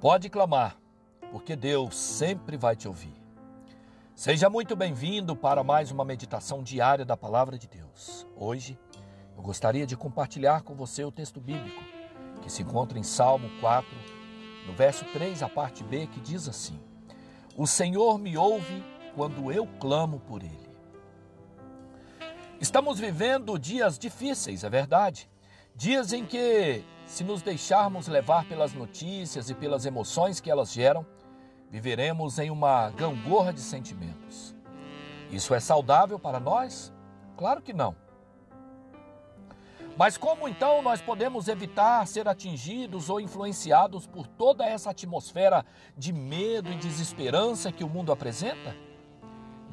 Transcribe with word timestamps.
Pode 0.00 0.30
clamar, 0.30 0.78
porque 1.30 1.54
Deus 1.54 1.94
sempre 1.94 2.56
vai 2.56 2.74
te 2.74 2.88
ouvir. 2.88 3.12
Seja 4.14 4.48
muito 4.48 4.74
bem-vindo 4.74 5.36
para 5.36 5.62
mais 5.62 5.90
uma 5.90 6.06
meditação 6.06 6.62
diária 6.62 7.04
da 7.04 7.18
Palavra 7.18 7.58
de 7.58 7.68
Deus. 7.68 8.26
Hoje, 8.34 8.78
eu 9.36 9.42
gostaria 9.42 9.86
de 9.86 9.98
compartilhar 9.98 10.62
com 10.62 10.74
você 10.74 11.04
o 11.04 11.12
texto 11.12 11.38
bíblico 11.38 11.84
que 12.40 12.50
se 12.50 12.62
encontra 12.62 12.98
em 12.98 13.02
Salmo 13.02 13.50
4, 13.60 13.90
no 14.66 14.72
verso 14.72 15.04
3, 15.12 15.42
a 15.42 15.50
parte 15.50 15.84
B, 15.84 16.06
que 16.06 16.18
diz 16.18 16.48
assim: 16.48 16.80
O 17.54 17.66
Senhor 17.66 18.18
me 18.18 18.38
ouve 18.38 18.82
quando 19.14 19.52
eu 19.52 19.66
clamo 19.78 20.18
por 20.20 20.42
Ele. 20.42 20.70
Estamos 22.58 22.98
vivendo 22.98 23.58
dias 23.58 23.98
difíceis, 23.98 24.64
é 24.64 24.70
verdade. 24.70 25.28
Dias 25.74 26.12
em 26.12 26.26
que 26.26 26.84
se 27.06 27.24
nos 27.24 27.42
deixarmos 27.42 28.06
levar 28.06 28.44
pelas 28.44 28.72
notícias 28.72 29.50
e 29.50 29.54
pelas 29.54 29.84
emoções 29.86 30.40
que 30.40 30.50
elas 30.50 30.72
geram, 30.72 31.04
viveremos 31.70 32.38
em 32.38 32.50
uma 32.50 32.90
gangorra 32.90 33.52
de 33.52 33.60
sentimentos. 33.60 34.54
Isso 35.30 35.54
é 35.54 35.60
saudável 35.60 36.18
para 36.18 36.38
nós? 36.38 36.92
Claro 37.36 37.62
que 37.62 37.72
não. 37.72 37.96
Mas 39.96 40.16
como 40.16 40.48
então 40.48 40.80
nós 40.82 41.00
podemos 41.00 41.48
evitar 41.48 42.06
ser 42.06 42.28
atingidos 42.28 43.10
ou 43.10 43.20
influenciados 43.20 44.06
por 44.06 44.26
toda 44.26 44.64
essa 44.64 44.90
atmosfera 44.90 45.64
de 45.96 46.12
medo 46.12 46.72
e 46.72 46.76
desesperança 46.76 47.72
que 47.72 47.84
o 47.84 47.88
mundo 47.88 48.12
apresenta? 48.12 48.74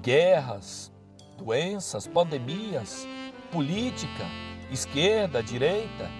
Guerras, 0.00 0.92
doenças, 1.36 2.06
pandemias, 2.06 3.06
política, 3.52 4.24
esquerda, 4.70 5.42
direita, 5.42 6.10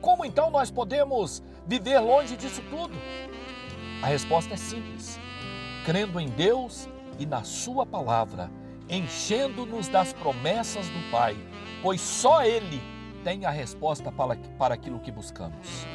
como 0.00 0.24
então 0.24 0.50
nós 0.50 0.70
podemos 0.70 1.42
viver 1.66 1.98
longe 1.98 2.36
disso 2.36 2.62
tudo? 2.68 2.94
A 4.02 4.06
resposta 4.06 4.52
é 4.52 4.56
simples: 4.56 5.18
crendo 5.84 6.20
em 6.20 6.28
Deus 6.28 6.88
e 7.18 7.24
na 7.24 7.42
Sua 7.42 7.86
palavra, 7.86 8.50
enchendo-nos 8.88 9.88
das 9.88 10.12
promessas 10.12 10.86
do 10.88 11.10
Pai, 11.10 11.36
pois 11.82 12.00
só 12.00 12.44
Ele 12.44 12.82
tem 13.24 13.46
a 13.46 13.50
resposta 13.50 14.12
para, 14.12 14.36
para 14.58 14.74
aquilo 14.74 15.00
que 15.00 15.10
buscamos. 15.10 15.86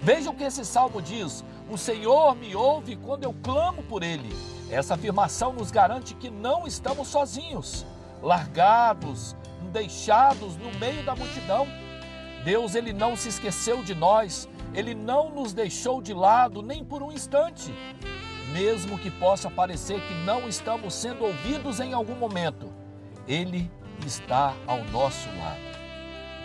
Vejam 0.00 0.32
o 0.32 0.36
que 0.36 0.44
esse 0.44 0.64
salmo 0.64 1.02
diz: 1.02 1.44
O 1.68 1.76
Senhor 1.76 2.36
me 2.36 2.54
ouve 2.54 2.96
quando 2.96 3.24
eu 3.24 3.34
clamo 3.42 3.82
por 3.82 4.02
Ele. 4.02 4.30
Essa 4.70 4.94
afirmação 4.94 5.52
nos 5.52 5.72
garante 5.72 6.14
que 6.14 6.30
não 6.30 6.66
estamos 6.66 7.08
sozinhos, 7.08 7.84
largados, 8.22 9.34
deixados 9.70 10.56
no 10.56 10.72
meio 10.78 11.02
da 11.04 11.14
multidão 11.14 11.66
Deus 12.44 12.74
ele 12.74 12.92
não 12.92 13.16
se 13.16 13.28
esqueceu 13.28 13.82
de 13.82 13.94
nós, 13.94 14.48
ele 14.74 14.94
não 14.94 15.30
nos 15.30 15.52
deixou 15.52 16.00
de 16.00 16.14
lado 16.14 16.62
nem 16.62 16.82
por 16.82 17.02
um 17.02 17.12
instante. 17.12 17.72
Mesmo 18.52 18.98
que 18.98 19.10
possa 19.10 19.50
parecer 19.50 20.00
que 20.00 20.14
não 20.24 20.48
estamos 20.48 20.94
sendo 20.94 21.24
ouvidos 21.24 21.80
em 21.80 21.92
algum 21.92 22.14
momento, 22.14 22.72
ele 23.28 23.70
está 24.06 24.54
ao 24.66 24.82
nosso 24.84 25.28
lado. 25.38 25.60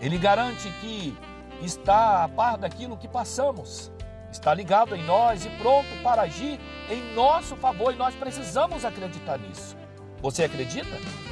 Ele 0.02 0.18
garante 0.18 0.70
que 0.82 1.18
está 1.62 2.26
a 2.26 2.30
par 2.30 2.58
daquilo 2.58 2.98
que 2.98 3.08
passamos, 3.08 3.92
está 4.32 4.54
ligado 4.54 4.96
em 4.96 5.04
nós 5.04 5.46
e 5.46 5.50
pronto 5.52 5.88
para 6.04 6.24
agir 6.24 6.60
em 6.90 7.14
nosso 7.16 7.56
favor 7.56 7.94
e 7.94 7.98
nós 7.98 8.14
precisamos 8.14 8.84
acreditar 8.84 9.40
nisso. 9.40 9.78
Você 10.22 10.44
acredita? 10.44 11.25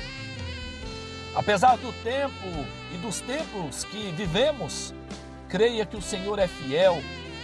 Apesar 1.35 1.77
do 1.77 1.91
tempo 2.03 2.67
e 2.93 2.97
dos 2.97 3.19
tempos 3.19 3.83
que 3.85 4.11
vivemos, 4.11 4.93
creia 5.49 5.85
que 5.85 5.97
o 5.97 6.01
Senhor 6.01 6.37
é 6.37 6.47
fiel 6.47 7.01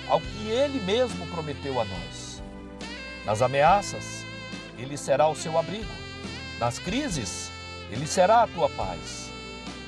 ao 0.08 0.22
que 0.22 0.48
ele 0.48 0.80
mesmo 0.80 1.26
prometeu 1.28 1.80
a 1.82 1.86
nós. 1.86 2.44
Nas 3.26 3.42
ameaças, 3.42 4.24
ele 4.78 4.96
será 4.96 5.28
o 5.28 5.36
seu 5.36 5.58
abrigo. 5.58 5.92
Nas 6.60 6.78
crises, 6.78 7.52
ele 7.90 8.06
será 8.06 8.44
a 8.44 8.48
tua 8.48 8.70
paz. 8.70 9.30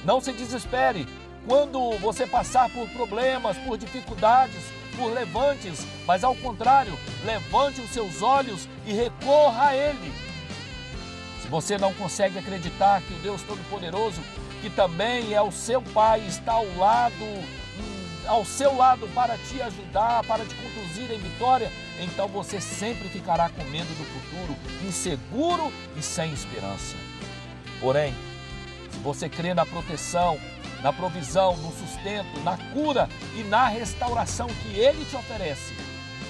Não 0.04 0.20
se 0.20 0.34
desespere 0.34 1.08
quando 1.48 1.98
você 2.00 2.26
passar 2.26 2.70
por 2.72 2.90
problemas, 2.90 3.58
por 3.60 3.78
dificuldades, 3.78 4.64
por 4.98 5.14
levantes, 5.14 5.86
mas 6.08 6.24
ao 6.24 6.36
contrário, 6.36 6.98
levante 7.24 7.82
os 7.82 7.92
seus 7.92 8.24
olhos 8.24 8.68
e 8.86 8.94
recorra 8.94 9.70
a 9.70 9.76
ele 9.76 10.31
você 11.48 11.78
não 11.78 11.94
consegue 11.94 12.38
acreditar 12.38 13.02
que 13.02 13.14
o 13.14 13.20
Deus 13.20 13.42
Todo-Poderoso, 13.42 14.22
que 14.62 14.70
também 14.70 15.34
é 15.34 15.42
o 15.42 15.52
seu 15.52 15.82
Pai, 15.82 16.22
está 16.28 16.54
ao 16.54 16.76
lado, 16.78 17.24
hum, 17.24 18.28
ao 18.28 18.46
seu 18.46 18.76
lado 18.76 19.08
para 19.10 19.38
te 19.38 19.62
ajudar, 19.62 20.24
para 20.26 20.46
te 20.46 20.54
conduzir 20.56 21.12
em 21.12 21.20
vitória, 21.20 21.72
então 22.00 22.28
você 22.28 22.62
sempre 22.62 23.10
ficará 23.10 23.50
com 23.50 23.64
medo 23.66 23.90
do 23.98 24.06
futuro, 24.06 24.56
inseguro 24.88 25.72
e 25.98 26.02
sem 26.02 26.32
esperança. 26.32 26.96
Porém, 27.80 28.14
se 28.92 29.00
você 29.00 29.28
crê 29.28 29.54
na 29.54 29.66
proteção, 29.66 30.40
na 30.84 30.94
provisão, 30.94 31.56
no 31.58 31.72
sustento, 31.72 32.40
na 32.44 32.58
cura 32.74 33.10
e 33.36 33.44
na 33.44 33.68
restauração 33.68 34.48
que 34.48 34.80
Ele 34.80 35.04
te 35.06 35.16
oferece, 35.16 35.74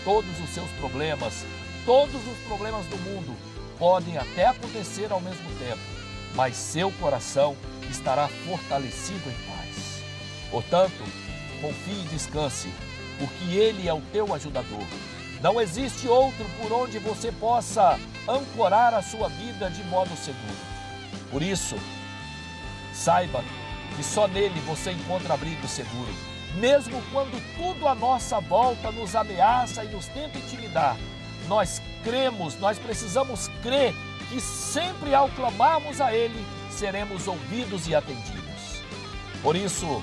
todos 0.04 0.40
os 0.40 0.50
seus 0.50 0.70
problemas, 0.72 1.46
todos 1.86 2.16
os 2.16 2.38
problemas 2.48 2.86
do 2.86 2.98
mundo 2.98 3.36
podem 3.82 4.16
até 4.16 4.46
acontecer 4.46 5.12
ao 5.12 5.20
mesmo 5.20 5.50
tempo, 5.58 5.82
mas 6.36 6.56
seu 6.56 6.92
coração 6.92 7.58
estará 7.90 8.28
fortalecido 8.28 9.28
em 9.28 9.48
paz. 9.48 10.04
Portanto, 10.52 11.04
confie 11.60 12.04
e 12.04 12.08
descanse, 12.10 12.70
porque 13.18 13.56
Ele 13.56 13.88
é 13.88 13.94
o 13.94 14.02
teu 14.14 14.32
ajudador. 14.36 14.86
Não 15.42 15.60
existe 15.60 16.08
outro 16.08 16.46
por 16.62 16.72
onde 16.72 17.00
você 17.00 17.32
possa 17.32 18.00
ancorar 18.30 18.94
a 18.94 19.02
sua 19.02 19.30
vida 19.30 19.68
de 19.72 19.84
modo 19.86 20.16
seguro. 20.16 20.60
Por 21.32 21.42
isso, 21.42 21.76
saiba 22.94 23.44
que 23.96 24.04
só 24.04 24.28
nele 24.28 24.60
você 24.60 24.92
encontra 24.92 25.34
abrigo 25.34 25.68
seguro. 25.68 26.14
Mesmo 26.58 27.02
quando 27.12 27.42
tudo 27.58 27.88
à 27.88 27.96
nossa 27.96 28.40
volta 28.42 28.92
nos 28.92 29.16
ameaça 29.16 29.84
e 29.84 29.88
nos 29.88 30.06
tenta 30.06 30.38
intimidar, 30.38 30.96
nós 31.52 31.82
cremos, 32.02 32.58
nós 32.60 32.80
precisamos 32.80 33.50
crer 33.62 33.94
que 34.30 34.40
sempre 34.40 35.14
ao 35.14 35.28
clamarmos 35.32 36.00
a 36.00 36.16
Ele, 36.16 36.46
seremos 36.70 37.28
ouvidos 37.28 37.90
e 37.90 37.94
atendidos. 37.94 38.82
Por 39.44 39.58
isso, 39.58 40.02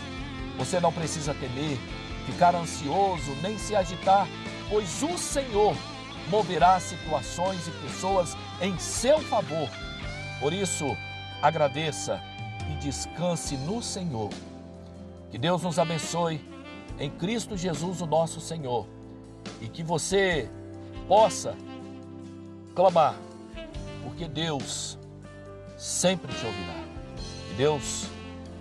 você 0.59 0.79
não 0.79 0.93
precisa 0.93 1.33
temer, 1.33 1.79
ficar 2.27 2.55
ansioso, 2.55 3.35
nem 3.43 3.57
se 3.57 3.75
agitar, 3.75 4.29
pois 4.69 5.03
o 5.03 5.17
Senhor 5.17 5.75
moverá 6.29 6.79
situações 6.81 7.67
e 7.67 7.71
pessoas 7.71 8.37
em 8.61 8.79
seu 8.79 9.19
favor. 9.21 9.71
Por 10.41 10.53
isso, 10.53 10.95
agradeça 11.41 12.23
e 12.71 12.75
descanse 12.75 13.57
no 13.57 13.83
Senhor. 13.83 14.29
Que 15.31 15.39
Deus 15.39 15.63
nos 15.63 15.79
abençoe 15.79 16.47
em 16.99 17.09
Cristo 17.09 17.57
Jesus, 17.57 18.03
o 18.03 18.07
nosso 18.07 18.39
Senhor, 18.39 18.87
e 19.63 19.69
que 19.69 19.83
você 19.83 20.51
possa 21.09 21.57
clamar, 22.75 23.17
porque 24.05 24.29
Deus 24.29 24.99
sempre 25.77 26.33
te 26.33 26.47
ouvirá. 26.47 26.75
Que 27.49 27.55
Deus 27.55 28.07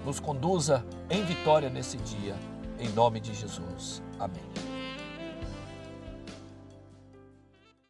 nos 0.05 0.19
conduza 0.19 0.83
em 1.09 1.23
vitória 1.23 1.69
nesse 1.69 1.97
dia, 1.97 2.35
em 2.79 2.89
nome 2.89 3.19
de 3.19 3.33
Jesus. 3.33 4.01
Amém. 4.17 4.76